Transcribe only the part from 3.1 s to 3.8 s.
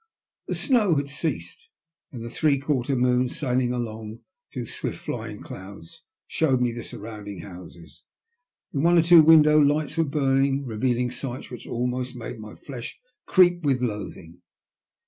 sailmg